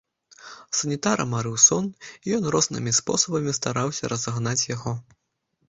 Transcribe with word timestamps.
Санітара 0.77 1.23
марыў 1.33 1.57
сон, 1.65 1.85
і 2.25 2.35
ён 2.39 2.49
рознымі 2.57 2.95
спосабамі 3.03 3.55
стараўся 3.61 4.03
разагнаць 4.17 4.59
яго. 4.75 4.99